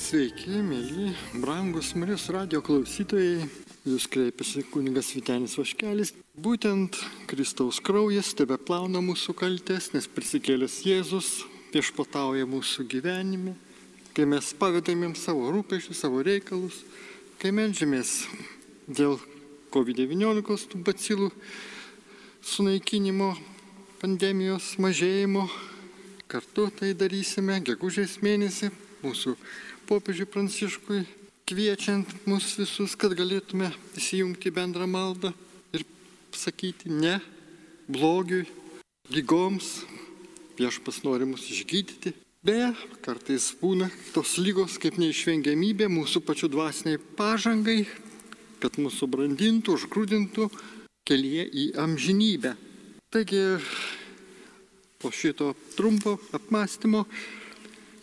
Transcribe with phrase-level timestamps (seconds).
[0.00, 1.10] Sveiki, mėly,
[1.42, 3.44] brangus Marijos radio klausytojai.
[3.84, 6.14] Jūs kreipiasi kunigas Vitenis Vaškelis.
[6.40, 6.96] Būtent
[7.28, 11.28] Kristaus kraujas tebe plauna mūsų kaltes, nes prisikėlęs Jėzus
[11.74, 13.52] viešpatauja mūsų gyvenime,
[14.16, 16.80] kai mes pavedamėm savo rūpešius, savo reikalus,
[17.36, 18.22] kai medžiamės
[18.88, 19.18] dėl
[19.76, 21.28] COVID-19 tų bacilų
[22.40, 23.34] sunaikinimo,
[24.00, 25.50] pandemijos mažėjimo.
[26.30, 28.72] Kartu tai darysime gegužės mėnesį
[29.04, 29.36] mūsų
[29.90, 31.02] popiežiui Pranciškui,
[31.50, 35.32] kviečiant mus visus, kad galėtume įsijungti bendrą maldą
[35.74, 35.82] ir
[36.30, 37.16] sakyti ne
[37.90, 38.44] blogiui,
[39.10, 39.80] lygoms,
[40.60, 42.14] viešpas nori mus išgydyti.
[42.46, 42.70] Beje,
[43.02, 47.82] kartais būna tos lygos kaip neišvengiamybė mūsų pačių dvasiniai pažangai,
[48.62, 50.46] kad mūsų brandintų, užgrūdintų
[51.10, 52.54] kelyje į amžinybę.
[53.10, 53.42] Taigi,
[55.02, 57.02] po šito trumpo apmąstymo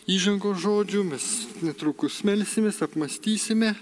[0.08, 1.24] įžango žodžių mes
[1.60, 3.74] netrukus melsimės, apmastysime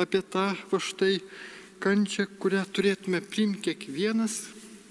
[0.00, 1.18] apie tą va štai
[1.82, 4.40] kančią, kurią turėtume priimti kiekvienas,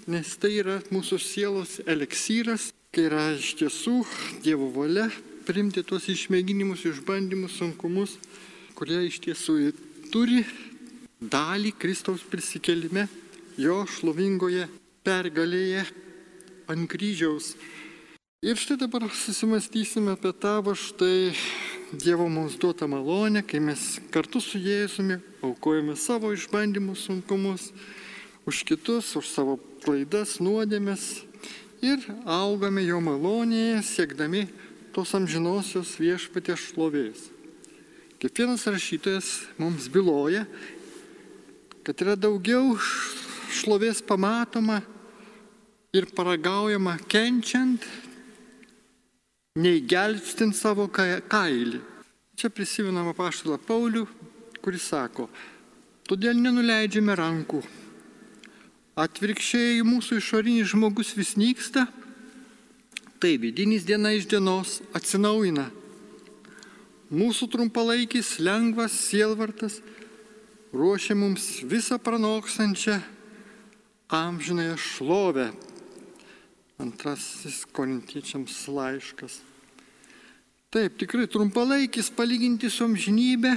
[0.06, 3.96] nes tai yra mūsų sielos eleksyras, kai yra iš tiesų
[4.44, 5.08] Dievo valia
[5.48, 8.14] priimti tuos išmėginimus, išbandymus, sunkumus,
[8.78, 9.72] kurie iš tiesų
[10.12, 10.44] turi
[11.18, 13.08] dalį Kristaus prisikelime,
[13.58, 14.68] jo šlovingoje
[15.02, 15.82] pergalėje
[16.70, 17.56] ant kryžiaus.
[18.38, 21.32] Ir štai dabar susimastysime apie tą va štai
[21.90, 27.72] Dievo mums duotą malonę, kai mes kartu su Jėzumi aukojame savo išbandymus, sunkumus,
[28.46, 31.24] už kitus, už savo klaidas, nuodėmės
[31.82, 31.98] ir
[32.30, 34.46] augame jo malonėje, siekdami
[34.94, 37.26] tos amžinosios viešpatės šlovės.
[38.22, 40.46] Kiekvienas rašytojas mums byloja,
[41.82, 42.78] kad yra daugiau
[43.50, 44.84] šlovės pamatoma
[45.90, 47.82] ir paragaujama kenčiant,
[49.58, 51.80] nei gelbstint savo kailį.
[52.38, 54.04] Čia prisimenama paštalą Paulių,
[54.62, 55.26] kuris sako,
[56.06, 57.64] todėl nenuleidžiame rankų.
[58.98, 61.86] Atvirkščiai mūsų išorinis žmogus vis nyksta,
[63.18, 65.68] tai vidinis diena iš dienos atsinaujina.
[67.10, 69.80] Mūsų trumpalaikis lengvas sielvartas
[70.70, 73.00] ruošia mums visą pranokstančią
[74.12, 75.50] amžinąją šlovę.
[76.78, 79.47] Antrasis korintiečiams laiškas.
[80.68, 83.54] Taip, tikrai trumpalaikis palyginti su amžinybė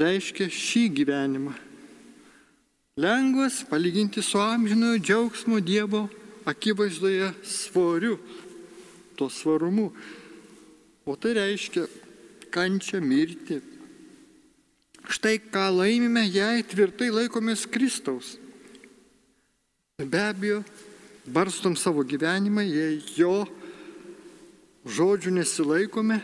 [0.00, 1.52] reiškia šį gyvenimą.
[2.96, 6.06] Lengvas palyginti su amžinojo džiaugsmo Dievo
[6.48, 8.16] akivaizdoje svoriu,
[9.20, 9.90] to svarumu.
[11.04, 11.84] O tai reiškia
[12.48, 13.60] kančią mirti.
[15.04, 18.38] Štai ką laimime, jei tvirtai laikomės Kristaus.
[20.00, 20.62] Be abejo,
[21.28, 23.42] barstom savo gyvenimą, jei jo
[24.86, 26.18] žodžių nesilaikome,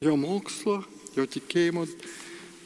[0.00, 0.80] jo mokslo,
[1.16, 1.86] jo tikėjimo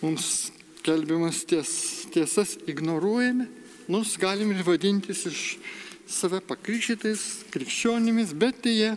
[0.02, 0.50] mums
[0.84, 1.70] kelbiamas ties,
[2.12, 3.48] tiesas ignoruojame,
[3.88, 5.40] nors galim ir vadintis iš
[6.10, 8.92] save pakrikštytais krikščionimis, bet jie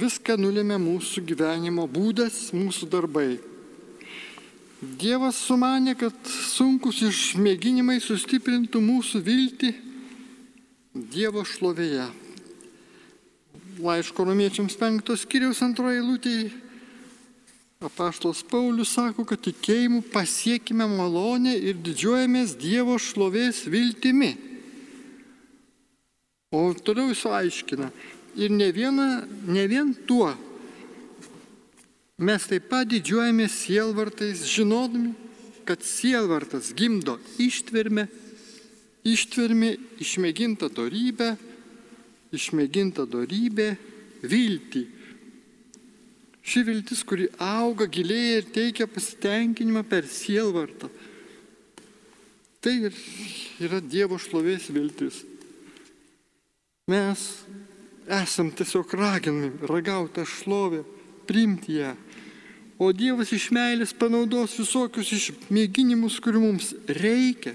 [0.00, 3.28] viską nulėmė mūsų gyvenimo būdas, mūsų darbai.
[4.80, 9.74] Dievas sumanė, kad sunkus išmėginimai sustiprintų mūsų viltį
[10.90, 12.08] Dievo šlovėje
[13.82, 16.50] laiško romiečiams penktos kiriaus antroje eilutėje
[17.80, 24.34] apaštalas Paulius sako, kad tikėjimu pasiekime malonę ir didžiuojamės Dievo šlovės viltimi.
[26.52, 27.88] O toliau jis aiškina,
[28.36, 30.28] ir ne, viena, ne vien tuo,
[32.20, 35.14] mes taip pat didžiuojamės sielvartais, žinodami,
[35.64, 38.10] kad sielvartas gimdo ištvermę,
[39.08, 39.72] ištvermė
[40.04, 41.32] išmėginta darybė,
[42.34, 43.74] išmėginta darybė,
[44.22, 44.84] viltį.
[46.40, 50.88] Ši viltis, kuri auga giliai ir teikia pasitenkinimą per sielvartą.
[52.60, 52.74] Tai
[53.64, 55.22] yra Dievo šlovės viltis.
[56.90, 57.20] Mes
[58.10, 60.82] esam tiesiog raginami ragauti tą šlovę,
[61.28, 61.94] priimti ją.
[62.80, 67.54] O Dievas iš meilės panaudos visokius išmėginimus, kurių mums reikia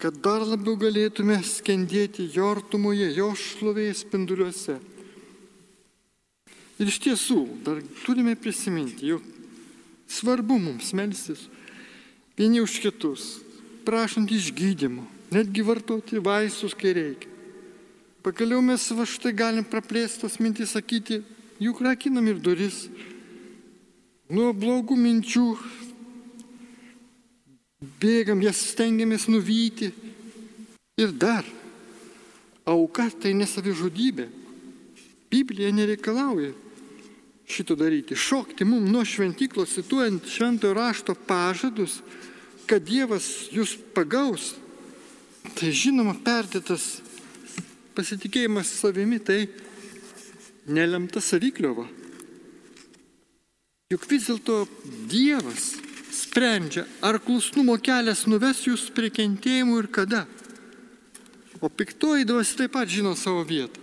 [0.00, 4.78] kad dar labiau galėtume skendėti jo artumoje, jo šlovės spinduliuose.
[6.80, 9.24] Ir iš tiesų, dar turime prisiminti, jog
[10.08, 11.44] svarbu mums melstis
[12.38, 13.26] vieni už kitus,
[13.84, 15.04] prašant išgydymo,
[15.34, 17.28] netgi vartoti vaistus, kai reikia.
[18.24, 21.20] Pagaliau mes va štai galim praplėsti tos mintys, sakyti,
[21.60, 22.86] juk rakinam ir duris
[24.32, 25.44] nuo blogų minčių,
[27.80, 29.90] bėgam, jas stengiamės nuvyti.
[31.00, 31.46] Ir dar,
[32.68, 34.28] auka tai nesavižudybė.
[35.30, 36.52] Biblija nereikalauja
[37.50, 38.18] šito daryti.
[38.18, 42.00] Šokti mums nuo šventyklos, cituojant šventojo rašto pažadus,
[42.68, 44.54] kad Dievas jūs pagaus.
[45.56, 47.00] Tai žinoma, perdėtas
[47.96, 49.48] pasitikėjimas savimi, tai
[50.70, 51.88] nelemta savikliova.
[53.90, 54.66] Juk vis dėlto
[55.10, 55.72] Dievas
[56.30, 60.26] sprendžia, ar klusnumo kelias nuves jūs prie kentėjimų ir kada.
[61.60, 63.82] O piktoji dvasia taip pat žino savo vietą.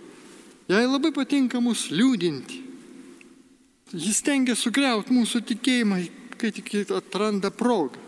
[0.68, 2.64] Jai labai patinka mus liūdinti.
[3.92, 6.00] Jis tengia sugriauti mūsų tikėjimą,
[6.40, 8.00] kai tik atranda progą.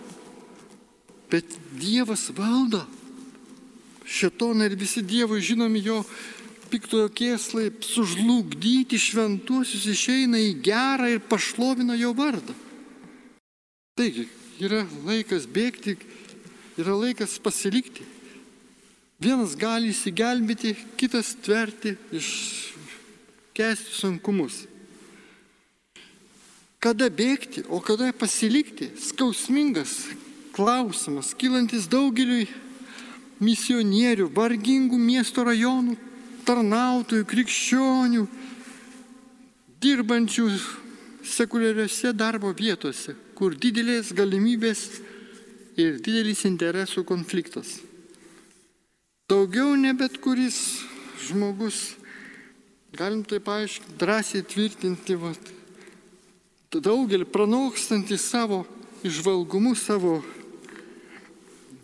[1.30, 1.46] Bet
[1.78, 2.82] Dievas valdo.
[4.10, 6.00] Šetoną ir visi Dievui žinomi jo
[6.70, 12.56] piktojo kėslai sužlugdyti šventuosius išeina į gerą ir pašlovina jo vardą.
[14.00, 14.22] Taigi,
[14.64, 15.92] yra laikas bėgti,
[16.80, 18.06] yra laikas pasilikti.
[19.20, 24.62] Vienas gali įsigelbėti, kitas tverti, iškesti sunkumus.
[26.80, 28.88] Kada bėgti, o kada pasilikti?
[28.96, 29.98] Skausmingas
[30.56, 32.48] klausimas, kylantis daugeliui
[33.44, 36.00] misionierių, vargingų miesto rajonų,
[36.48, 38.28] tarnautojų, krikščionių,
[39.84, 40.48] dirbančių
[41.36, 44.80] sekuliariuose darbo vietose, kur didelės galimybės
[45.80, 47.78] ir didelis interesų konfliktas.
[49.32, 50.58] Daugiau ne bet kuris
[51.24, 51.94] žmogus,
[52.92, 55.32] galim taip aiškiai, drąsiai tvirtinti, va,
[56.74, 58.60] daugelį pranokstantį savo
[59.08, 60.18] išvalgumu, savo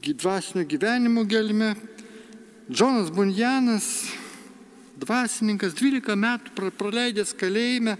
[0.04, 1.72] dvasinio gyvenimo gelme.
[2.68, 3.88] Džonas Bunjanas,
[5.00, 7.96] dvasininkas, 12 metų praleidęs kalėjime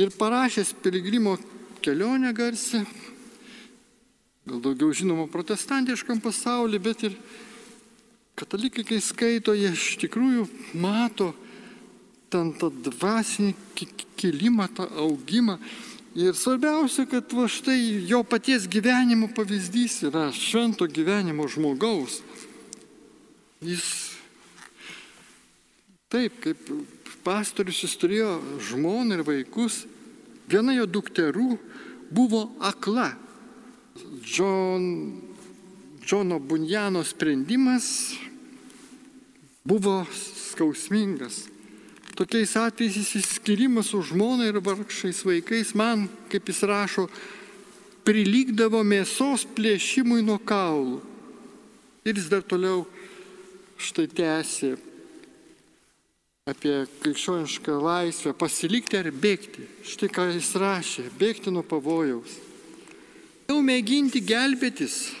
[0.00, 1.38] ir parašęs piligrimo
[1.82, 2.82] kelionę garsi,
[4.46, 7.16] gal daugiau žinoma protestantiškam pasauliu, bet ir
[8.32, 10.46] Katalikai, kai skaito, jie iš tikrųjų
[10.80, 11.32] mato
[12.32, 13.52] ten tą dvasinį
[14.16, 15.58] kilimą, tą augimą.
[16.16, 17.76] Ir svarbiausia, kad va štai
[18.08, 22.20] jo paties gyvenimo pavyzdys yra švento gyvenimo žmogaus.
[23.64, 23.84] Jis
[26.12, 26.72] taip, kaip
[27.24, 28.34] pastorius jis turėjo
[28.72, 29.84] žmoną ir vaikus,
[30.48, 31.56] viena jo dukterų
[32.12, 33.10] buvo akla.
[34.24, 35.20] John
[36.06, 38.14] Džono Bunjano sprendimas
[39.64, 41.46] buvo skausmingas.
[42.18, 47.06] Tokiais atvejais įsiskirimas su žmona ir vargšais vaikais man, kaip jis rašo,
[48.04, 51.00] prilygdavo mėsos plėšimui nuo kaulų.
[52.04, 52.82] Ir jis dar toliau
[53.80, 54.74] štai tęsė
[56.50, 59.62] apie krikščionišką laisvę, pasilikti ar bėgti.
[59.86, 62.32] Štai ką jis rašė, bėgti nuo pavojaus.
[63.46, 65.12] Jau mėginti gelbėtis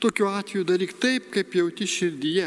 [0.00, 2.46] Tokiu atveju daryk taip, kaip jauti širdyje.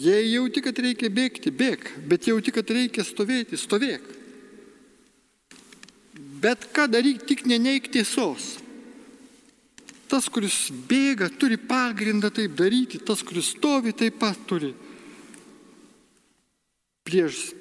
[0.00, 4.06] Jei jauti, kad reikia bėgti, bėg, bet jauti, kad reikia stovėti, stovėk.
[6.40, 8.54] Bet ką daryk, tik neneik tiesos.
[10.08, 14.72] Tas, kuris bėga, turi pagrindą taip daryti, tas, kuris stovi, taip pat turi
[17.04, 17.52] priež,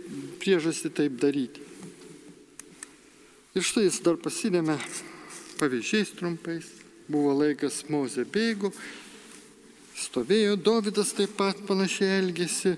[0.42, 1.62] priežastį taip daryti.
[3.54, 4.80] Ir štai jis dar pasidėmė
[5.60, 6.70] pavyzdžiais trumpais
[7.12, 8.72] buvo laikas Mozė bėgo,
[10.00, 12.78] stovėjo, Dovydas taip pat panašiai elgėsi.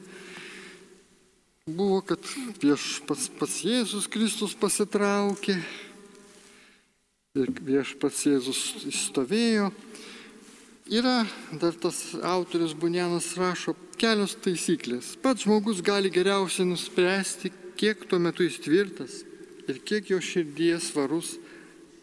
[1.65, 2.21] Buvo, kad
[2.61, 5.55] vieš pats, pats Jėzus Kristus pasitraukė
[7.35, 8.59] ir vieš pats Jėzus
[9.07, 9.71] stovėjo.
[10.93, 11.23] Yra
[11.57, 15.15] dar tas autorius Bunjanas rašo kelios taisyklės.
[15.23, 19.21] Pats žmogus gali geriausiai nuspręsti, kiek tuo metu jis tvirtas
[19.67, 21.35] ir kiek jo širdies svarus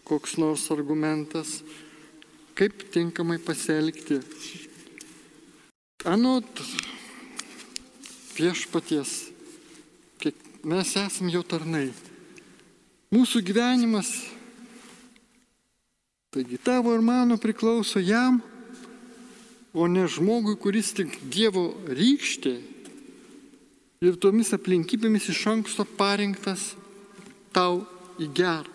[0.04, 1.61] koks nors argumentas
[2.58, 4.18] kaip tinkamai pasielgti.
[6.04, 6.62] Anot
[8.37, 9.12] viešpaties,
[10.66, 11.88] mes esame jo tarnai.
[13.12, 14.11] Mūsų gyvenimas,
[16.32, 18.40] taigi tavo ir mano priklauso jam,
[19.73, 22.55] o ne žmogui, kuris tik Dievo rykštė
[24.02, 26.73] ir tomis aplinkybėmis iš anksto parinktas
[27.55, 27.83] tau
[28.21, 28.69] į gerą,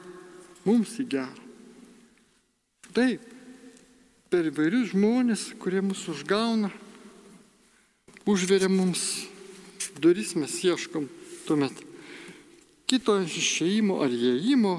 [0.65, 1.45] mums į gerą.
[2.95, 3.21] Taip,
[4.31, 6.71] per įvairius žmonės, kurie mus užgauna,
[8.27, 9.27] užveria mums
[10.01, 11.05] duris, mes ieškom
[11.45, 11.83] tuomet
[12.87, 14.73] kito išėjimo ar įėjimo,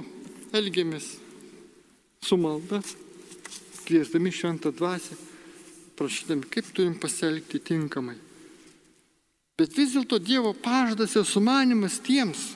[0.56, 1.10] elgiamės
[2.24, 2.80] su malda,
[3.84, 5.16] kviesdami šventą dvasę,
[5.98, 8.16] prašydami, kaip turim pasielgti tinkamai.
[9.58, 12.54] Bet vis dėlto Dievo pažadas ir sumanimas tiems,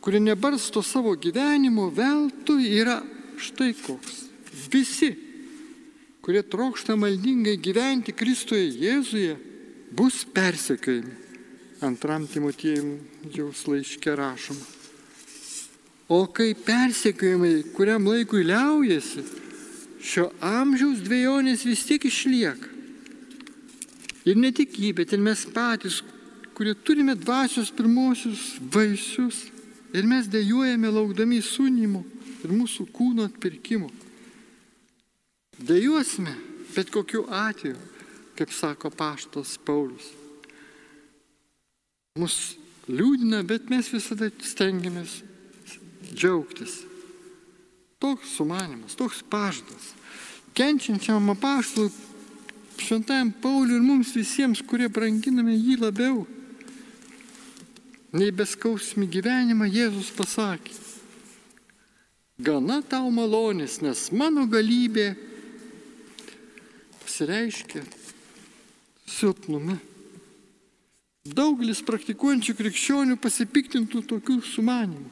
[0.00, 3.02] kurie nebarsto savo gyvenimo veltui, yra
[3.36, 4.24] štai koks.
[4.72, 5.12] Visi
[6.28, 9.38] kurie trokšta maldingai gyventi Kristuje Jėzuje,
[9.96, 11.14] bus persekiojami.
[11.80, 14.66] antram Timotiejaus laiške rašoma.
[16.08, 19.24] O kai persekiojimai kuriam laikui liaujasi,
[20.02, 22.74] šio amžiaus dviejonės vis tiek išlieka.
[24.28, 26.02] Ir ne tik jį, bet ir mes patys,
[26.54, 29.46] kurie turime dvasios pirmosius vaisius
[29.96, 32.02] ir mes dėjuojame laukdami įsūnymo
[32.44, 33.88] ir mūsų kūno atpirkimo.
[35.58, 36.34] Dėjuosime,
[36.74, 37.78] bet kokiu atveju,
[38.38, 40.12] kaip sako paštas Paulius.
[42.18, 42.36] Mus
[42.90, 45.20] liūdina, bet mes visada stengiamės
[46.12, 46.87] džiaugtis.
[47.98, 49.94] Toks sumanimas, toks pažadas.
[50.54, 51.90] Kenčiančiam apaštalui,
[52.78, 56.22] šventajam Pauliui ir mums visiems, kurie branginame jį labiau.
[58.14, 60.76] Nei beskausmi gyvenimą Jėzus pasakė.
[62.38, 65.08] Gana tau malonės, nes mano galybė
[67.02, 67.82] pasireiškia
[69.10, 69.74] silpnume.
[71.26, 75.10] Daugelis praktikuojančių krikščionių pasipiktintų tokių sumanimų.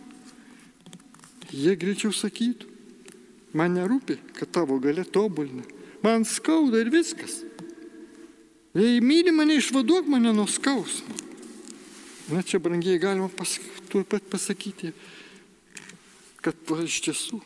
[1.51, 2.76] Jie greičiau sakytų,
[3.57, 5.65] man nerūpi, kad tavo galė tobulina.
[6.05, 7.41] Man skauda ir viskas.
[8.77, 11.17] Jei myli mane, išvaduok mane nuo skausmo.
[12.29, 13.55] Na čia, brangiai, galima pas,
[13.89, 14.91] tuo pat pasakyti,
[16.43, 17.41] kad iš tiesų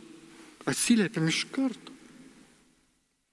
[0.68, 1.94] atsiliepiam iš karto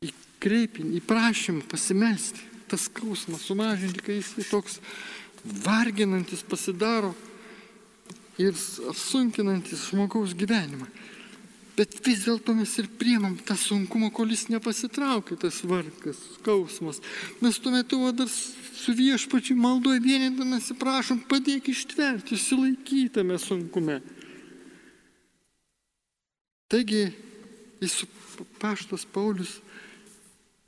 [0.04, 0.12] į
[0.44, 4.78] kreipinį, į prašymą pasimelsti, tas skausmas sumažinti, kai jis toks
[5.66, 7.14] varginantis pasidaro
[8.38, 8.54] ir
[8.92, 10.88] apsunkinantis žmogaus gyvenimą.
[11.78, 17.04] Bet vis dėlto mes ir priemam tą sunkumą, kol jis nepasitraukia, tas vargas, skausmas.
[17.38, 24.00] Mes tuo metu dar su viešpačiu maldoje vienintamės, prašom, padėk ištverti, išsilaikytame sunkume.
[26.68, 27.12] Taigi,
[27.80, 28.02] jis
[28.58, 29.60] paštas Paulius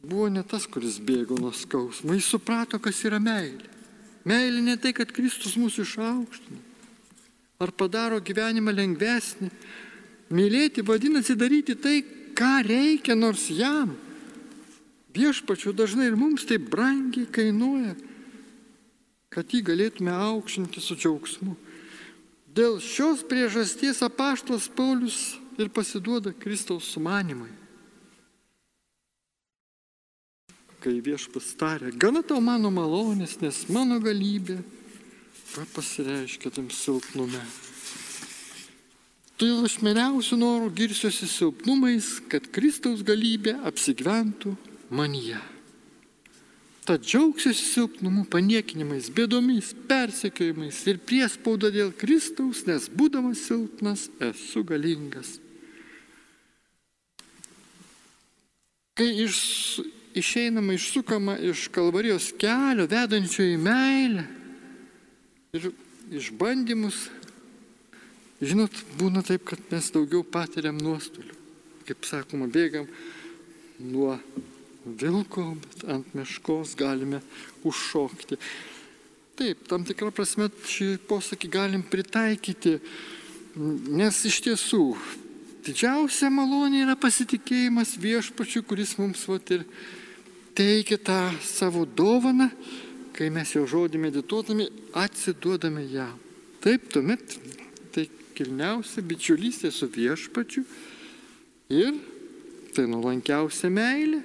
[0.06, 2.13] buvo ne tas, kuris bėgo nuo skausmo.
[2.13, 3.66] Jis suprato, kas yra meilė.
[4.30, 6.66] Meilė ne tai, kad Kristus mūsų išaukština.
[7.60, 9.50] Ar padaro gyvenimą lengvesnį,
[10.29, 12.03] Mylėti vadinasi daryti tai,
[12.38, 13.95] ką reikia, nors jam.
[15.15, 17.95] Viešpačiu dažnai ir mums tai brangiai kainuoja,
[19.33, 21.55] kad jį galėtume aukštinti su džiaugsmu.
[22.53, 27.51] Dėl šios priežasties apaštas Paulius ir pasiduoda Kristaus sumanimai.
[30.79, 34.62] Kai viešpas tarė, gana tau mano malonės, nes mano galybė
[35.74, 37.41] pasireiškia tam silpnume.
[39.39, 44.51] Todėl aš meniausių norų girsiuosi silpnumais, kad Kristaus galybė apsigyventų
[44.91, 45.39] manyje.
[46.84, 55.38] Tad džiaugsiuosi silpnumu, paniekinimais, bėdomis, persekiojimais ir priespauda dėl Kristaus, nes būdamas silpnas esu galingas.
[59.00, 59.38] Kai iš,
[60.19, 64.25] išeinama, išsukama iš kalvarijos kelio, vedančio į meilę
[65.55, 65.72] ir
[66.12, 67.05] išbandymus,
[68.39, 71.34] Žinot, būna taip, kad mes daugiau patiriam nuostolių.
[71.89, 72.86] Kaip sakoma, bėgam
[73.84, 74.13] nuo
[74.86, 77.19] vilko, bet ant meškos galime
[77.67, 78.39] užšokti.
[79.39, 82.77] Taip, tam tikrą prasme šį posakį galim pritaikyti,
[83.91, 84.84] nes iš tiesų
[85.67, 89.67] didžiausia malonė yra pasitikėjimas viešpačiu, kuris mums vat, ir
[90.55, 92.48] teikia tą savo dovaną,
[93.19, 96.15] kai mes jo žodį medituodami atsiduodame jam.
[96.63, 97.36] Taip, tuomet
[98.39, 100.63] kilniausia bičiulystė su viešpačiu
[101.75, 101.98] ir
[102.72, 104.22] tai nuolankiausia meilė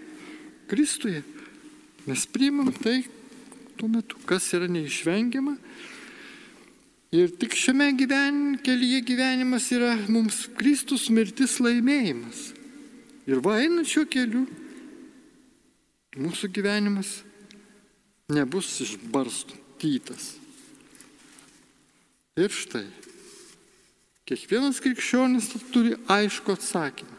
[0.71, 1.21] Kristuje.
[2.06, 3.02] Mes priimam tai
[3.76, 5.56] tuo metu, kas yra neišvengiama.
[7.14, 12.49] Ir tik šiame gyven, kelyje gyvenimas yra mums Kristus mirtis laimėjimas.
[13.28, 14.47] Ir va einant šiuo keliu,
[16.16, 17.21] mūsų gyvenimas
[18.33, 20.35] nebus išbarstytas.
[22.40, 22.87] Ir štai,
[24.25, 27.12] Kiekvienas krikščionis turi aišku atsakymą.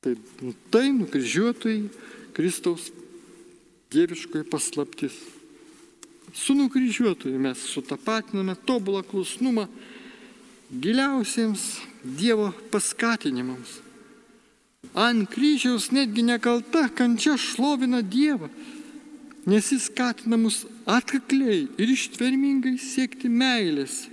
[0.00, 0.14] Tai,
[0.72, 1.88] tai nukryžiuotojai
[2.32, 2.86] Kristaus
[3.92, 5.16] dieviškoji paslaptis.
[6.32, 9.66] Su nukryžiuotoju mes sutapatiname tobulą klusnumą
[10.72, 13.80] giliausiems Dievo paskatinimams.
[14.94, 18.48] Ant kryžiaus netgi nekalta kančia šlovina Dievą,
[19.48, 24.06] nes jis skatina mus atkakliai ir ištvermingai siekti meilės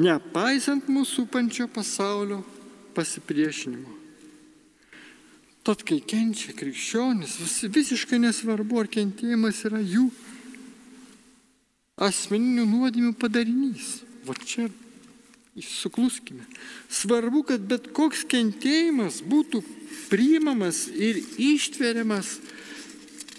[0.00, 2.40] nepaisant mūsų pančio pasaulio
[2.96, 3.96] pasipriešinimo.
[5.60, 10.06] Tad, kai kenčia krikščionis, vis, visiškai nesvarbu, ar kentėjimas yra jų
[12.00, 13.98] asmeninių nuodėmių padarinys.
[14.24, 14.70] Va čia
[15.60, 16.46] sukluskime.
[16.88, 19.60] Svarbu, kad bet koks kentėjimas būtų
[20.08, 22.38] priimamas ir ištveriamas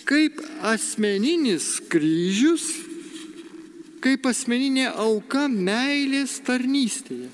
[0.06, 0.38] kaip
[0.68, 2.68] asmeninis kryžius
[4.02, 7.30] kaip asmeninė auka meilės tarnystėje.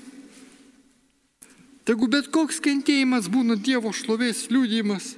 [1.88, 5.14] Tegu bet koks kentėjimas būna Dievo šlovės liūdimas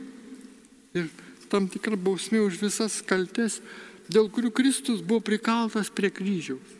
[0.95, 1.09] ir
[1.51, 3.59] tam tikra bausmė už visas kaltes,
[4.07, 6.77] dėl kurių Kristus buvo prikaltas prie kryžiaus.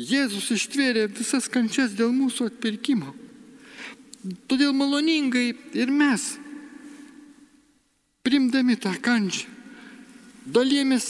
[0.00, 3.10] Jėzus ištvėrė visas kančias dėl mūsų atpirkimo.
[4.48, 6.36] Todėl maloningai ir mes,
[8.24, 9.48] primdami tą kančią,
[10.46, 11.08] dalėmės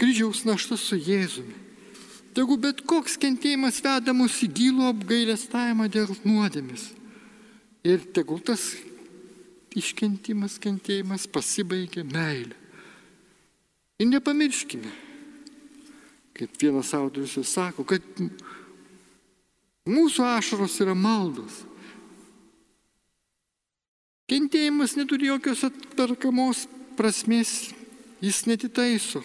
[0.00, 1.65] kryžiaus naštą su Jėzumi.
[2.36, 6.90] Tegu bet koks kentėjimas veda mus į gilų apgailestavimą dėl nuodėmis.
[7.86, 8.74] Ir tegul tas
[9.76, 12.52] iškentimas, kentėjimas pasibaigia meilė.
[13.96, 14.90] Ir nepamirškime,
[16.36, 18.04] kaip vienas autorius sako, kad
[19.88, 21.62] mūsų ašaros yra maldos.
[24.28, 26.66] Kentėjimas neturi jokios atperkamos
[26.98, 27.70] prasmės,
[28.20, 29.22] jis netitaiso,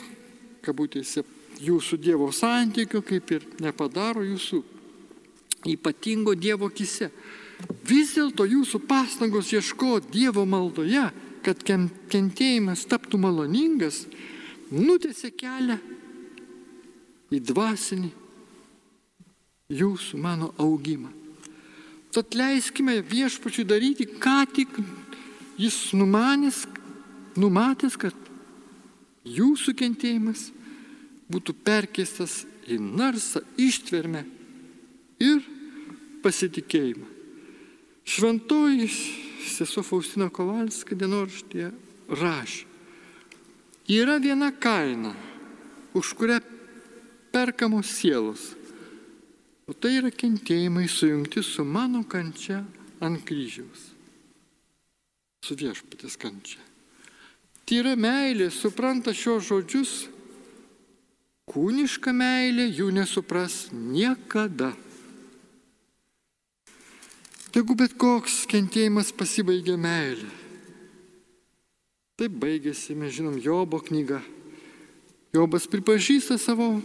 [0.63, 1.25] kabutėse,
[1.62, 4.62] jūsų Dievo santykių, kaip ir nepadaro jūsų
[5.72, 7.12] ypatingo Dievo kise.
[7.86, 11.06] Vis dėlto jūsų pastangos ieškoti Dievo maldoje,
[11.46, 14.06] kad kentėjimas taptų maloningas,
[14.72, 15.77] nutėsi kelią
[17.32, 18.12] į dvasinį
[19.72, 21.12] jūsų mano augimą.
[22.12, 24.74] Tad leiskime viešpačiui daryti, ką tik
[25.62, 26.65] jis numanės,
[27.39, 28.15] numatęs, kad
[29.24, 30.50] jūsų kentėjimas
[31.32, 34.26] būtų perkeistas į narsą ištvermę
[35.22, 35.42] ir
[36.24, 37.08] pasitikėjimą.
[38.06, 38.88] Šventoji
[39.48, 41.72] sesuo Faustina Kovalska dienoraštėje
[42.12, 42.66] rašė,
[43.92, 45.14] yra viena kaina,
[45.98, 46.40] už kurią
[47.32, 48.52] perkamos sielos.
[49.70, 52.64] O tai yra kentėjimai sujungti su mano kančia
[53.00, 53.92] ant kryžiaus.
[55.46, 56.60] Su viešpatės kančia.
[57.66, 59.94] Tyra meilė supranta šios žodžius
[61.51, 64.72] Kūniška meilė jų nesupras niekada.
[67.51, 70.30] Tegu bet koks kentėjimas pasibaigia meilė.
[72.15, 74.21] Taip baigėsi, mes žinom, Jobo knyga.
[75.36, 76.78] Jobas pripažįsta savo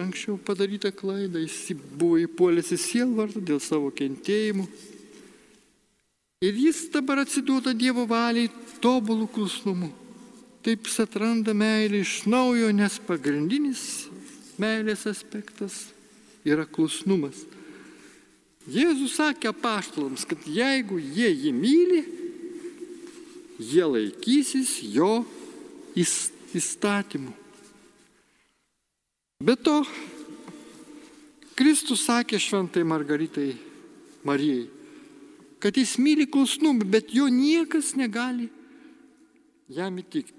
[0.00, 4.64] anksčiau padarytą klaidą, jis buvo įpuolęs į sielvartą dėl savo kentėjimų.
[6.44, 8.48] Ir jis dabar atsiduoda Dievo valiai
[8.80, 9.92] tobulų klusnumu.
[10.66, 14.08] Taip jis atranda meilę iš naujo, nes pagrindinis
[14.58, 15.84] meilės aspektas
[16.42, 17.44] yra klusnumas.
[18.66, 22.00] Jėzus sakė paštalams, kad jeigu jie jį myli,
[23.62, 25.20] jie laikysis jo
[25.94, 27.30] įstatymų.
[29.46, 29.84] Be to,
[31.54, 33.52] Kristus sakė šventai Margaritai
[34.26, 34.66] Marijai,
[35.62, 38.50] kad jis myli klusnumą, bet jo niekas negali
[39.70, 40.35] jam įtikti.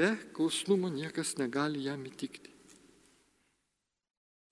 [0.00, 2.48] Be klusnumo niekas negali jam įtikti.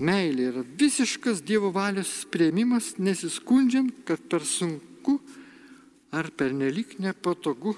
[0.04, 5.14] Meilė yra visiškas Dievo valios prieimimas, nesiskundžiant, kad per sunku
[6.12, 7.72] ar per nelik nepatogu.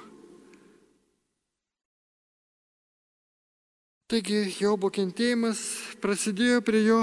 [4.10, 5.62] Taigi Jobo kentėjimas
[6.02, 6.98] prasidėjo prie jo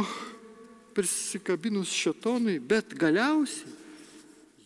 [1.00, 3.72] prisikabinus šetonui, bet galiausiai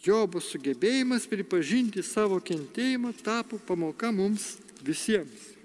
[0.02, 5.61] Jobo sugebėjimas pripažinti savo kentėjimą tapo pamoka mums visiems.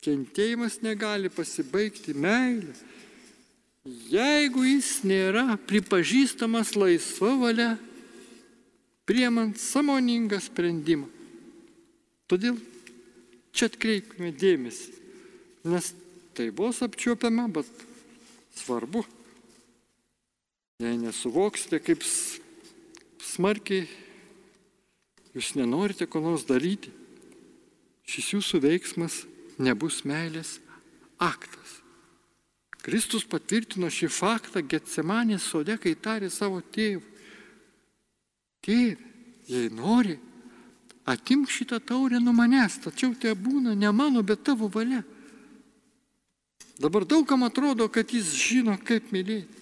[0.00, 2.72] Kentėjimas negali pasibaigti meilė,
[4.08, 7.74] jeigu jis nėra pripažįstamas laisva valia,
[9.04, 11.08] priemant samoningą sprendimą.
[12.30, 12.56] Todėl
[13.52, 14.94] čia atkreipkime dėmesį,
[15.68, 15.90] nes
[16.38, 17.68] tai vos apčiuopiama, bet
[18.56, 19.02] svarbu.
[20.80, 22.06] Jei nesuvoksite, kaip
[23.20, 23.84] smarkiai
[25.34, 26.88] jūs nenorite ko nors daryti,
[28.08, 29.20] šis jūsų veiksmas
[29.60, 30.58] nebus meilės
[31.20, 31.78] aktas.
[32.80, 37.04] Kristus patvirtino šį faktą Getsemanės sode, kai tarė savo tėvui.
[38.64, 38.96] Tėve,
[39.48, 40.16] jei nori,
[41.08, 45.02] atimk šitą taurę nuo manęs, tačiau tai būna ne mano, bet tavo valia.
[46.80, 49.60] Dabar daugam atrodo, kad jis žino, kaip mylėti.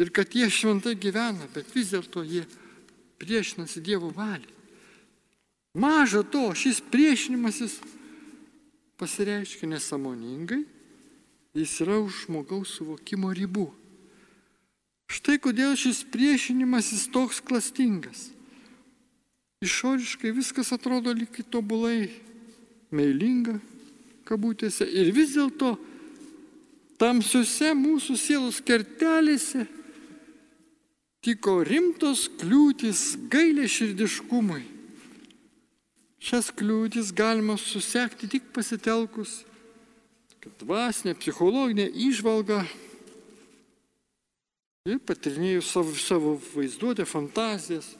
[0.00, 2.42] Ir kad jie šventai gyvena, bet vis dėlto jie
[3.20, 4.50] priešinasi Dievo valiai.
[5.78, 7.78] Maža to, šis priešinimasis
[9.02, 10.62] pasireiškia nesamoningai,
[11.58, 13.66] jis yra už žmogaus suvokimo ribų.
[15.10, 18.30] Štai kodėl šis priešinimasis toks klastingas.
[19.62, 22.08] Išoriškai viskas atrodo lyg tobulai
[22.94, 23.58] meilinga,
[24.26, 25.74] kabutėse, ir vis dėlto
[27.02, 29.66] tamsiuose mūsų sielos kertelėse
[31.22, 34.62] tiko rimtos kliūtis gailė širdiškumui
[36.22, 39.40] Šias kliūtis galima susekti tik pasitelkus
[40.42, 42.64] kad dvasinė, psichologinė išvalga
[44.90, 47.92] ir patirinėjus savo, savo vaizduotę, fantazijas,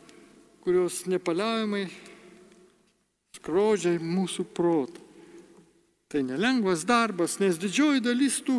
[0.65, 1.85] kurios nepaliaujamai
[3.39, 4.99] skrodžia mūsų protą.
[6.11, 8.59] Tai nelengvas darbas, nes didžioji dalis tų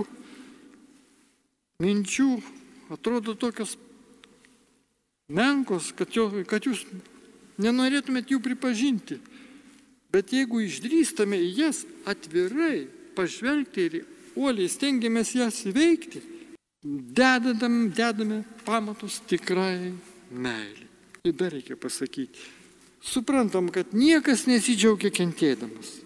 [1.84, 2.30] minčių
[2.96, 3.76] atrodo tokios
[5.28, 6.88] menkos, kad, jo, kad jūs
[7.60, 9.20] nenorėtumėt jų pripažinti.
[10.14, 12.86] Bet jeigu išdrįstame į jas atvirai
[13.18, 13.96] pažvelgti ir
[14.38, 16.22] uoliai stengiamės jas įveikti,
[16.84, 19.94] dedam, dedame pamatus tikrai
[20.30, 20.86] meilį.
[21.26, 22.46] Ir dar reikia pasakyti.
[23.04, 25.98] Suprantam, kad niekas nesidžiaugia kentėdamas.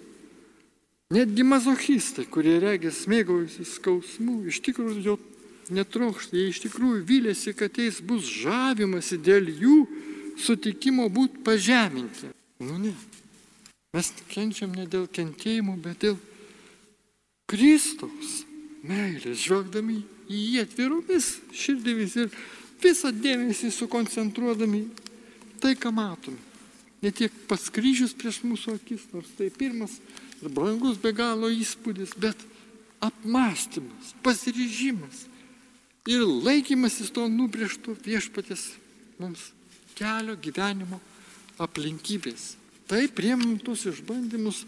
[1.14, 5.18] Netgi mazochistai, kurie regis mėgaujasi skausmu, iš tikrųjų jo
[5.72, 9.78] netrokšta, jie iš tikrųjų vilėsi, kad jais bus žavimasi dėl jų
[10.40, 12.32] sutikimo būti pažeminti.
[12.64, 12.96] Nu ne.
[13.96, 16.18] Mes kenčiam ne dėl kentėjimų, bet dėl
[17.48, 18.42] Kristaus
[18.84, 22.34] meilės, žvelgdami į jį atviromis širdimis ir
[22.84, 24.84] visą dėmesį sukoncentruodami
[25.62, 26.42] tai, ką matome.
[27.02, 30.00] Ne tiek pats kryžius prieš mūsų akis, nors tai pirmas
[30.42, 32.38] ir brangus be galo įspūdis, bet
[33.00, 35.26] apmąstymas, pasiryžimas
[36.10, 38.72] ir laikymasis to nubriežto viešpatės
[39.22, 39.52] mums
[39.98, 41.00] kelio gyvenimo
[41.62, 42.57] aplinkybės.
[42.88, 44.64] Tai priemam tuos išbandymus,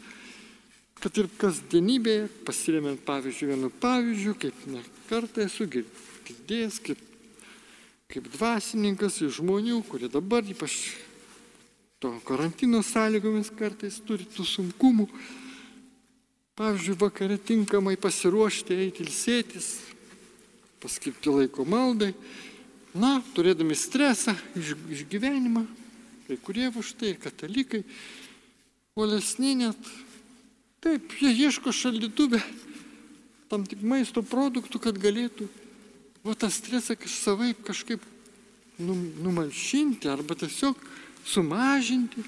[0.99, 6.99] kad ir kasdienybėje, pasiremiant pavyzdžiui vienu pavyzdžiu, kaip ne kartą esu girdėjęs, kaip,
[8.11, 10.75] kaip dvasininkas iš žmonių, kurie dabar ypač
[12.03, 15.07] to karantino sąlygomis kartais turi tų sunkumų,
[16.59, 19.77] pavyzdžiui, vakare tinkamai pasiruošti, eiti ilsėtis,
[20.83, 22.11] paskirti laiko maldai,
[22.95, 25.63] na, turėdami stresą, iš, išgyvenimą,
[26.29, 27.81] kai kurie va štai, katalikai,
[28.93, 29.89] uolesni net,
[30.85, 32.37] taip, jie ieško šaldytuvę
[33.49, 35.47] tam tik maisto produktų, kad galėtų
[36.21, 38.03] va tą stresą savaip kažkaip
[38.77, 40.77] num, numalšinti arba tiesiog
[41.25, 42.21] sumažinti.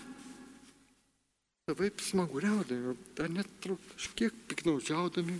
[1.69, 5.37] Savaip smaguriaudami, dar net kažkiek piknaudžiaudami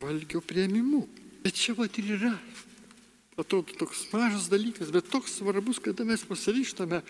[0.00, 1.04] valgio prieimimu.
[1.44, 2.32] Bet čia va ir yra.
[3.36, 7.02] Atrodo toks mažas dalykas, bet toks svarbus, kada mes pasiryštame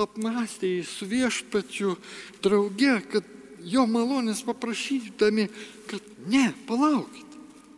[0.00, 1.96] apmąstyti su viešpačiu
[2.42, 3.26] drauge, kad
[3.64, 5.48] jo malonės paprašydami,
[5.90, 7.36] kad ne, palaukit,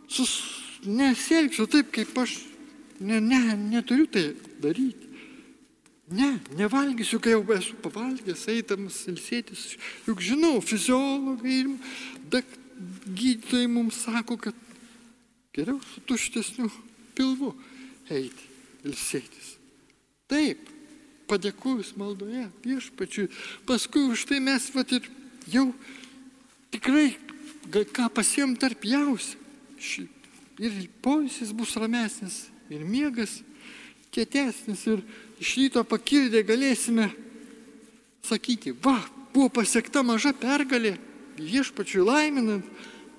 [0.08, 0.36] sus,
[0.86, 2.38] nesielgsiu taip, kaip aš
[3.00, 4.30] ne, ne, neturiu tai
[4.62, 5.10] daryti.
[6.06, 9.72] Ne, nevalgysiu, kai jau esu pavalgęs, eidamas ilsėtis.
[10.06, 12.44] Juk žinau, fiziologai ir
[13.10, 14.62] gydytojai mums sako, kad
[15.56, 16.68] Geriau su tuštesniu
[17.16, 17.52] pilvu
[18.12, 18.48] eiti,
[18.86, 19.54] ilsėtis.
[20.30, 20.68] Taip,
[21.30, 23.30] padėkojus maldoje viešpačiui,
[23.66, 25.08] paskui už tai mes vat ir
[25.50, 25.68] jau
[26.74, 27.14] tikrai
[27.66, 29.36] ką pasiem tarp jausi.
[30.56, 33.42] Ir poilsis bus ramesnis, ir miegas
[34.14, 35.02] kietesnis, ir
[35.42, 37.10] iš ryto pakildę galėsime
[38.24, 38.96] sakyti, va,
[39.34, 40.94] buvo pasiekta maža pergalė,
[41.36, 42.64] viešpačiui laiminant,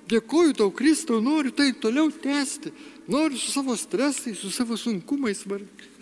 [0.08, 2.72] Dėkuoju tau, Kristau, noriu tai toliau tęsti.
[3.08, 5.44] Noriu su savo stresais, su savo sunkumais,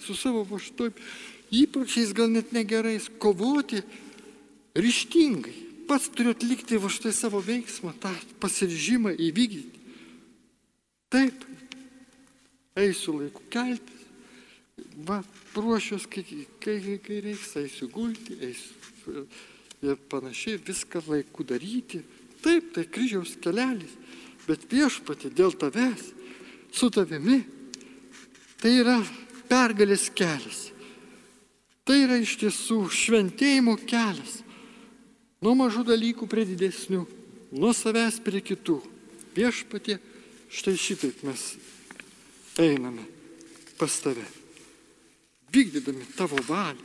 [0.03, 0.90] su savo vaštoj
[1.55, 3.83] įpročiais, gal net negerais, kovoti
[4.75, 5.55] ryštingai.
[5.87, 8.11] Pats turiu atlikti va štai savo veiksmą, tą
[8.42, 9.85] pasiryžimą įvykdyti.
[11.14, 11.45] Taip,
[12.75, 14.03] eisiu laiku keltis,
[15.07, 15.21] va,
[15.55, 16.27] ruošiuos, kai,
[16.59, 19.29] kai, kai reiks, eisiu gulti, eisiu
[19.87, 22.03] ir panašiai, viską laiku daryti.
[22.42, 23.95] Taip, tai kryžiaus kelelis,
[24.51, 26.15] bet viešpati dėl tavęs,
[26.72, 27.40] su tavimi,
[28.61, 28.98] tai yra
[29.50, 30.70] pergalės kelias.
[31.87, 34.40] Tai yra iš tiesų šventėjimo kelias.
[35.44, 37.05] Nuo mažų dalykų prie didesnių,
[37.55, 38.81] nuo savęs prie kitų.
[39.37, 40.00] Viešpatie,
[40.50, 41.52] štai šitaip mes
[42.59, 43.05] einame
[43.76, 44.24] pas tave,
[45.52, 46.81] vykdydami tavo valią.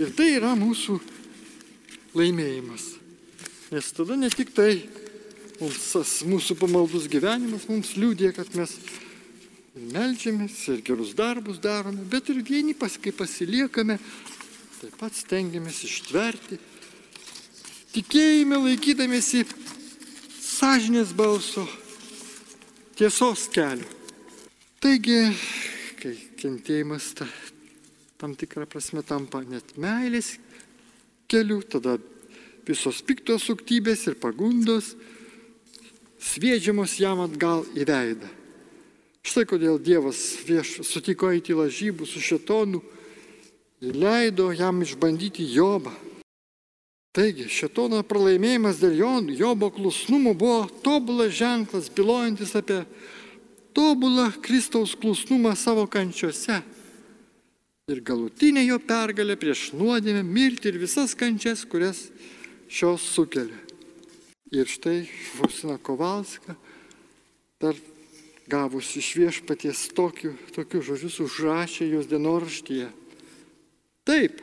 [0.00, 0.98] Ir tai yra mūsų
[2.16, 2.88] laimėjimas.
[3.72, 4.80] Nes tada ne tik tai
[5.60, 8.76] mums, mūsų pamaldus gyvenimas mums liūdė, kad mes
[9.76, 13.98] ir melžiamės, ir gerus darbus darome, bet ir vieni, pas, kai pasiliekame,
[14.80, 16.58] taip pat stengiamės ištverti,
[17.96, 19.44] tikėjime laikydamėsi
[20.40, 21.66] sąžinės balso,
[22.96, 23.88] tiesos kelių.
[24.80, 25.20] Taigi,
[26.00, 27.26] kai kentėjimas ta,
[28.20, 30.36] tam tikrą prasme tampa net meilės
[31.28, 31.96] keliu, tada
[32.66, 34.94] visos piktos suktybės ir pagundos
[36.22, 38.30] sviedžiamos jam atgal į veidą.
[39.26, 42.82] Štai kodėl Dievas vieš sutiko eiti į lažybų su šetonu
[43.82, 45.92] ir leido jam išbandyti Jobą.
[47.16, 52.82] Taigi, šitono pralaimėjimas dėl jo, Jobo klusnumo buvo tobulas ženklas, bylojantis apie
[53.72, 56.60] tobulą Kristaus klusnumą savo kančiose.
[57.88, 62.08] Ir galutinė jo pergalė prieš nuodėmę, mirtį ir visas kančias, kurias
[62.68, 63.65] šios sukelia.
[64.54, 65.02] Ir štai
[65.34, 66.54] Faustina Kovalska
[67.58, 67.74] dar
[68.46, 72.86] gavus iš viešpaties tokių, tokių žodžius užrašė jos dienoraštyje.
[74.06, 74.38] Taip,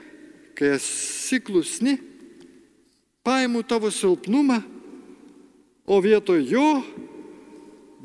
[0.59, 1.95] kai esi klusni,
[3.23, 4.59] paimu tavo silpnumą,
[5.87, 6.67] o vietoj jo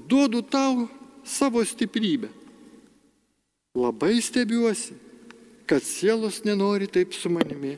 [0.06, 0.86] duodu tau
[1.26, 2.30] savo stiprybę.
[3.74, 4.94] Labai stebiuosi,
[5.66, 7.76] kad sielos nenori taip su manimi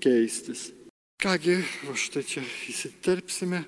[0.00, 0.70] keistis.
[1.18, 1.56] Kągi,
[1.98, 3.64] štai čia įsiterpsime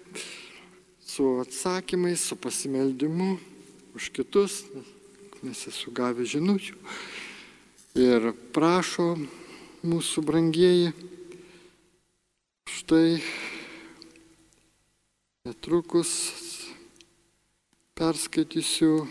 [1.03, 3.41] su atsakymais, su pasimeldimu
[3.99, 4.71] už kitus,
[5.43, 6.79] nes esu gavę žinučių.
[7.99, 9.19] Ir prašo
[9.83, 10.95] mūsų brangieji,
[12.71, 13.19] štai
[15.43, 16.15] netrukus
[17.99, 19.11] perskaitysiu,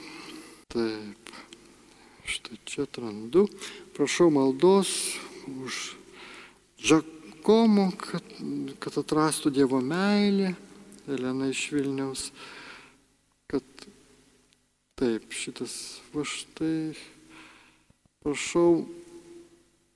[0.72, 1.36] taip,
[2.24, 3.50] štai čia atrandu,
[4.00, 5.20] prašau maldos
[5.60, 6.00] už
[7.50, 8.26] Džakomo, kad,
[8.78, 10.52] kad atrastų Dievo meilę,
[11.10, 12.28] Elena iš Vilniaus,
[13.50, 13.64] kad
[15.00, 15.74] Taip, šitas,
[16.14, 16.94] va štai,
[18.22, 18.84] prašau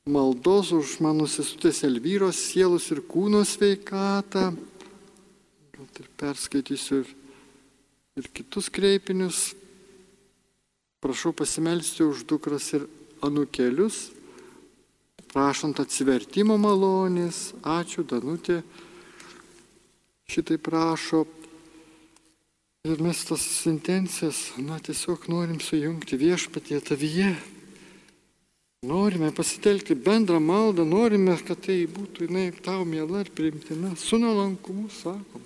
[0.10, 4.48] maldos už mano sesutės Elvyros sielos ir kūno sveikatą.
[5.78, 7.14] Gal ir perskaitysiu ir,
[8.18, 9.44] ir kitus kreipinius.
[11.06, 12.90] Prašau pasimelsti už dukras ir
[13.22, 14.08] anukelius,
[15.34, 17.52] prašant atsivertimo malonės.
[17.66, 18.62] Ačiū, Danutė.
[20.30, 21.26] Šitai prašo
[22.84, 27.30] Ir mes tas intencijas, na, tiesiog norim sujungti viešpatie tavyje.
[28.84, 33.94] Norime pasitelkti bendrą maldą, norime, kad tai būtų jinai tau miela ir priimtina.
[33.96, 35.46] Su nuolankumu sakom.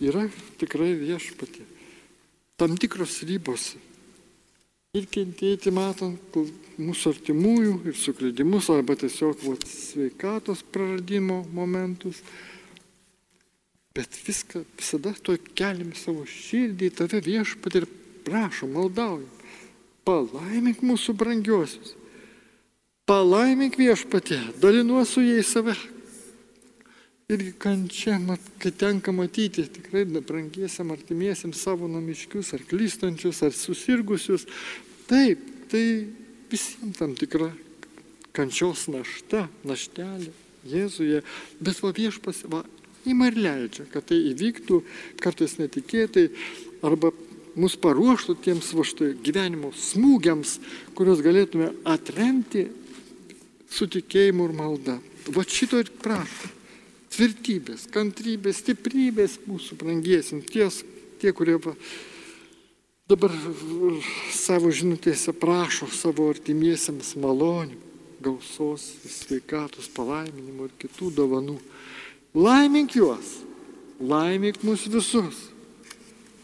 [0.00, 0.24] Yra
[0.56, 1.66] tikrai viešpatie.
[2.56, 3.74] Tam tikros ribos.
[4.90, 6.36] Ir kentėti matant
[6.82, 12.18] mūsų artimųjų ir suklydimus arba tiesiog vat, sveikatos praradimo momentus.
[13.94, 17.86] Bet viską visada to keliame savo širdį tave viešpat ir
[18.26, 19.30] prašom, maldaujam.
[20.02, 21.94] Palaimink mūsų brangiosius.
[23.06, 25.78] Palaimink viešpatė, dalinuosi su jais save.
[27.30, 34.48] Irgi kančia, mat, kai tenka matyti tikrai brangiesiam artimiesiam savo namiškius, ar klystančius, ar susirgusius.
[35.10, 35.84] Taip, tai
[36.50, 37.52] visiems tam tikra
[38.34, 40.32] kančios našta, naštelė
[40.68, 41.22] Jėzuje.
[41.62, 42.64] Bet va viešpas, va
[43.08, 44.82] Ima ir leidžia, kad tai įvyktų
[45.22, 46.26] kartais netikėtai
[46.84, 47.14] arba
[47.56, 50.58] mus paruoštų tiems va štai gyvenimo smūgiams,
[50.98, 52.66] kuriuos galėtume atremti
[53.72, 54.98] su tikėjimu ir malda.
[55.32, 56.59] Va šito ir prašo.
[57.10, 60.44] Tvirtybės, kantrybės, stiprybės mūsų brangiesim.
[60.46, 60.84] Ties,
[61.18, 61.74] tie, kurie va,
[63.10, 63.34] dabar
[64.30, 67.78] savo žinutėse prašo savo artimiesiems malonių,
[68.22, 71.56] gausos, sveikatos, palaiminimo ir kitų dovanų.
[72.36, 73.40] Laimink juos,
[73.98, 75.48] laimink mus visus.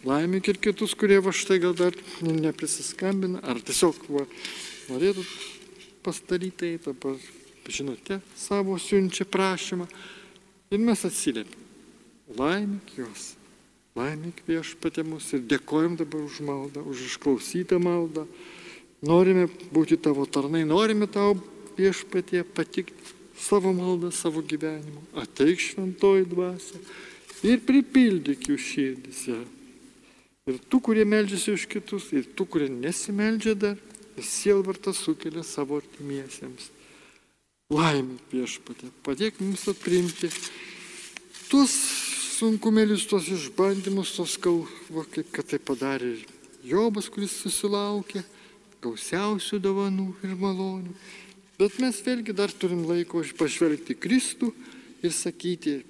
[0.07, 4.27] Laimink ir kitus, kurie va štai gal dar neprisiskambina, ar tiesiog va,
[4.91, 5.23] norėtų
[6.07, 7.17] pastaryti, dabar,
[7.67, 9.89] žinote, savo siunčia prašymą.
[10.71, 11.63] Ir mes atsiliepiam.
[12.37, 13.37] Laimink juos,
[13.95, 18.25] laimink viešpatė mus ir dėkojom dabar už maldą, už išklausytą maldą.
[19.07, 21.37] Norime būti tavo tarnai, norime tau
[21.79, 25.05] viešpatė patikti savo maldą, savo gyvenimu.
[25.23, 26.81] Ateik šventoji dvasia
[27.47, 29.39] ir pripildyk jų širdise.
[30.47, 33.79] Ir tų, kurie meldžiasi už kitus, ir tų, kurie nesimeldžia dar,
[34.19, 36.71] sielvartą sukelia savo artimiesiems.
[37.67, 40.29] Laimė viešpatė, padėk mums atprimti
[41.49, 41.73] tuos
[42.37, 46.13] sunkumėlius, tuos išbandymus, tos kalvo, kaip kad tai padarė
[46.67, 48.23] Jobas, kuris susilaukė
[48.87, 50.95] gausiausių dovanų ir malonių.
[51.59, 54.53] Bet mes vėlgi dar turim laiko pažvelgti Kristų
[55.03, 55.81] ir sakyti,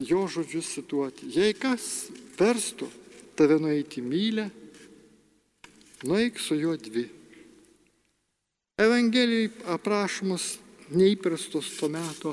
[0.00, 1.28] jo žodžius situuoti.
[1.28, 2.08] Jei kas
[2.40, 2.88] verstų
[3.36, 4.48] tave nueiti mylę,
[6.08, 7.19] nueik su juo dvi.
[8.80, 10.54] Evangelijai aprašomos
[10.96, 12.32] neįprastos to meto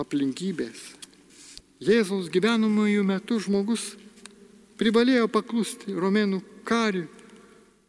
[0.00, 0.78] aplinkybės.
[1.84, 3.90] Jėzaus gyvenamojų metų žmogus
[4.80, 7.06] privalėjo paklusti romėnų kariui,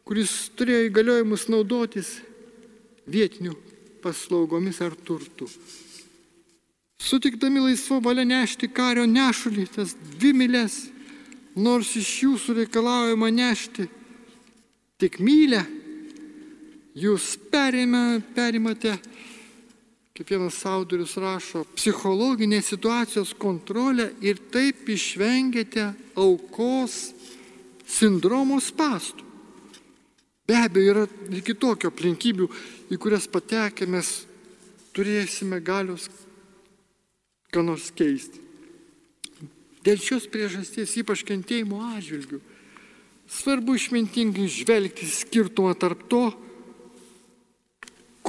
[0.04, 2.12] kuris turėjo įgaliojimus naudotis
[3.10, 3.56] vietinių
[4.04, 5.48] paslaugomis ar turtų.
[7.00, 10.82] Sutikdami laisvo valia nešti kario nešulį, tas dvi milės,
[11.56, 13.88] nors iš jūsų reikalaujama nešti
[15.00, 15.64] tik mylę,
[16.98, 18.96] jūs perėmė, perimate,
[20.16, 27.10] kaip vienas autorius rašo, psichologinė situacijos kontrolė ir taip išvengiate aukos
[27.88, 29.26] sindromo spastų.
[30.50, 32.48] Be abejo, yra ir kitokio aplinkybių,
[32.90, 34.24] į kurias patekę mes
[34.96, 36.08] turėsime galios
[37.54, 38.42] ką nors keisti.
[39.86, 42.40] Dėl šios priežasties, ypač kentėjimo atžvilgių,
[43.30, 46.26] svarbu išmintingai žvelgti skirtumą tarp to,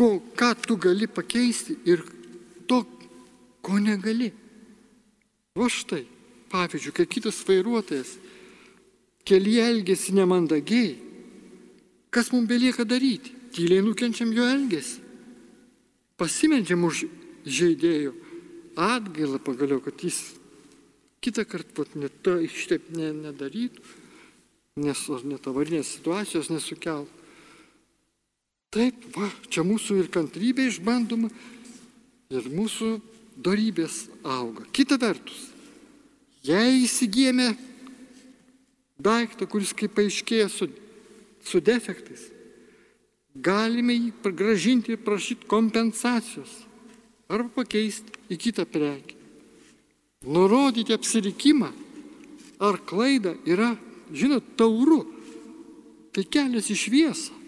[0.01, 2.01] ko, ką tu gali pakeisti ir
[2.65, 2.81] to,
[3.61, 4.31] ko negali.
[5.53, 6.07] O štai,
[6.49, 8.15] pavyzdžiui, kai kitas vairuotojas
[9.27, 10.95] kelyje elgesi nemandagiai,
[12.09, 13.35] kas mums belieka daryti?
[13.53, 15.03] Tyliai nukenčiam jo elgesį.
[16.17, 17.05] Pasimeldžiam už
[17.45, 18.15] žaidėjo
[18.79, 20.21] atgailą pagaliau, kad jis
[21.21, 23.83] kitą kartą ne to šitaip ne, nedarytų,
[24.81, 27.20] nes net avarinės situacijos nesukeltų.
[28.71, 31.27] Taip, va, čia mūsų ir kantrybė išbandoma,
[32.31, 32.93] ir mūsų
[33.35, 34.63] darybės auga.
[34.71, 35.49] Kita vertus,
[36.47, 37.49] jei įsigijame
[39.01, 40.69] daiktą, kuris kaip paaiškėja su,
[41.43, 42.29] su defektais,
[43.35, 46.61] galime jį gražinti ir prašyti kompensacijos
[47.31, 49.19] arba pakeisti į kitą prekę.
[50.31, 51.71] Nurodyti apsirikimą
[52.61, 53.73] ar klaidą yra,
[54.13, 55.03] žinot, tauru.
[56.11, 57.40] Tai kelias į šviesą.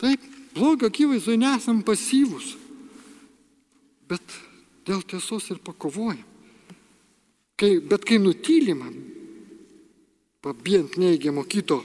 [0.00, 0.20] Taip,
[0.54, 2.54] blogio akivaizdoje nesam pasyvus,
[4.08, 4.24] bet
[4.88, 6.24] dėl tiesos ir pakovojam.
[7.60, 8.88] Kai, bet kai nutylima,
[10.40, 11.82] pabijant neigiamo kito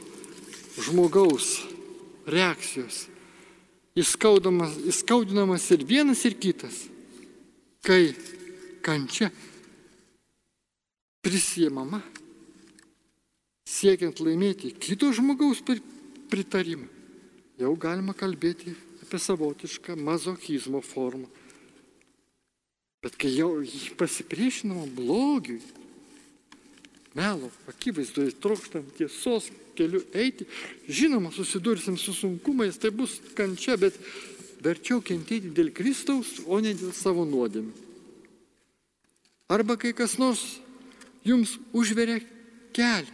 [0.80, 1.58] žmogaus
[2.32, 3.10] reakcijos,
[4.00, 6.86] įskaudinamas ir vienas ir kitas,
[7.84, 8.16] kai
[8.86, 9.28] kančia
[11.26, 12.00] prisijimama,
[13.68, 15.60] siekiant laimėti kito žmogaus
[16.32, 16.88] pritarimą,
[17.60, 21.30] jau galima kalbėti apie savotišką mazochizmo formą.
[23.06, 23.52] Bet kai jau
[24.00, 25.62] pasipriešinama blogiui,
[27.16, 30.48] melo, akivaizdoje trokštam tiesos keliu eiti,
[30.90, 33.96] žinoma, susidursim su sunkumais, tai bus kančia, bet
[34.66, 37.84] verčiau kentėti dėl Kristaus, o ne dėl savo nuodėmės.
[39.46, 40.42] Arba kai kas nors
[41.22, 42.18] jums užveria
[42.74, 43.14] kelią,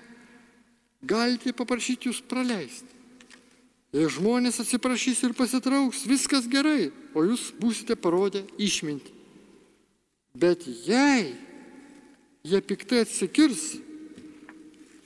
[1.03, 2.90] galite paprašyti jūs praleisti.
[3.91, 9.11] Jei žmonės atsiprašys ir pasitrauks, viskas gerai, o jūs būsite parodę išminti.
[10.31, 11.33] Bet jei
[12.47, 13.81] jie piktai atsikirs,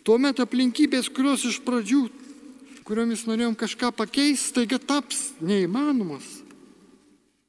[0.06, 2.04] tuomet aplinkybės, kurios iš pradžių,
[2.86, 6.28] kuriomis norėjom kažką pakeisti, taiga taps neįmanomas.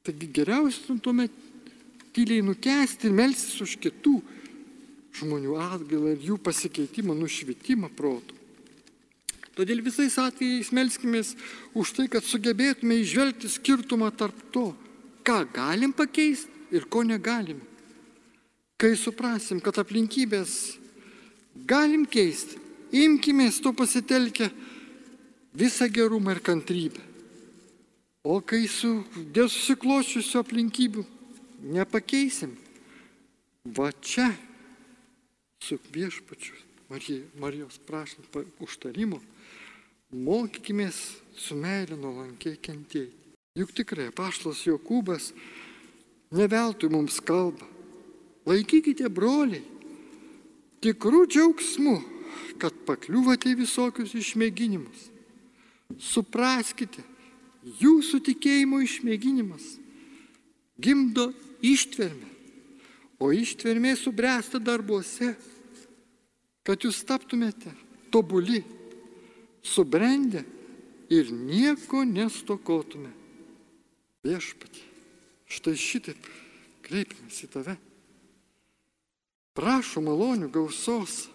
[0.06, 1.34] Taigi geriausia tuomet
[2.16, 4.14] tyliai nukesti ir melsis už kitų
[5.20, 8.35] žmonių atgailą ir jų pasikeitimą, nušvitimą protų.
[9.56, 11.32] Todėl visais atvejais melskimės
[11.72, 14.68] už tai, kad sugebėtume išvelgti skirtumą tarp to,
[15.24, 17.62] ką galim pakeisti ir ko negalim.
[18.76, 20.76] Kai suprasim, kad aplinkybės
[21.64, 22.60] galim keisti,
[22.92, 24.50] imkimės to pasitelkę
[25.56, 27.00] visą gerumą ir kantrybę.
[28.26, 31.04] O kai su dėl susiklošiusių aplinkybių
[31.72, 32.52] nepakeisim.
[33.64, 34.28] Va čia
[35.62, 36.54] su viešpačiu
[37.40, 39.18] Marijos prašant užtarimo,
[40.12, 40.98] mokykimės
[41.36, 43.14] su meilė nuolankiai kentėti.
[43.56, 45.30] Juk tikrai paštas Jokūbas
[46.36, 47.64] neveltui mums kalba.
[48.46, 49.64] Laikykite broliai,
[50.84, 51.96] tikrų džiaugsmų,
[52.60, 55.08] kad pakliūvate visokius išmėginimus.
[56.02, 57.02] Supraskite,
[57.80, 59.66] jūsų tikėjimo išmėginimas
[60.78, 61.30] gimdo
[61.64, 62.28] ištvermę,
[63.18, 65.32] o ištvermė subręsta darbuose,
[66.66, 67.72] kad jūs taptumėte
[68.12, 68.60] tobuli,
[69.66, 70.44] subrendę
[71.10, 73.10] ir nieko nestokotume.
[74.26, 74.82] Viešpatį,
[75.50, 76.30] štai šitaip
[76.86, 77.76] kreipiamės į tave.
[79.56, 81.26] Prašau malonių gausos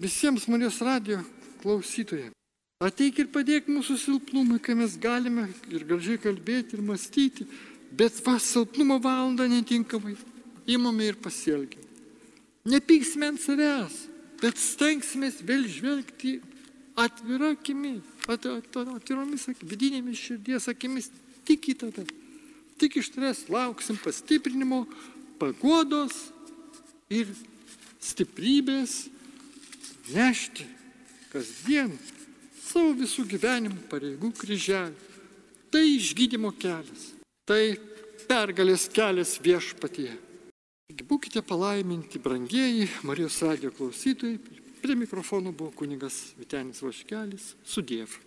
[0.00, 1.20] visiems Marijos radio
[1.60, 2.36] klausytojams.
[2.80, 7.44] Ateik ir padėk mūsų silpnumui, kai mes galime ir gražiai kalbėti ir mąstyti
[7.90, 10.14] Bet va, silpnumo valandą netinkamai
[10.66, 11.82] imame ir pasielgime.
[12.70, 13.96] Nepyksime ant savęs,
[14.38, 16.36] bet stengsimės vėl žvelgti
[17.02, 17.98] atvira akimi,
[18.28, 21.10] at, at, atviromis vidinėmis širdies akimis
[21.48, 22.04] tik į tada.
[22.80, 24.84] Tik iš tavęs lauksim pastiprinimo,
[25.40, 26.30] pagodos
[27.12, 27.28] ir
[28.00, 29.08] stiprybės
[30.10, 30.66] nešti
[31.30, 31.92] kasdien
[32.70, 35.08] savo visų gyvenimų pareigų kryželį.
[35.70, 37.12] Tai išgydymo kelias.
[37.46, 37.62] Tai
[38.26, 40.16] pergalės kelias viešpatyje.
[41.06, 44.59] Būkite palaiminti, brangieji Marijos radio klausytojai.
[44.82, 47.54] Prie mikrofono buvo kunigas Vitenis Vaškelis.
[47.64, 48.20] Sudiev.